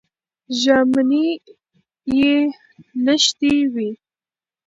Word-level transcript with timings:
ژامنې 0.61 1.27
یې 2.17 2.35
نښتې 3.05 3.53
وې. 3.73 3.89